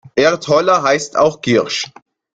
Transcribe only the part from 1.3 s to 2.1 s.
Giersch.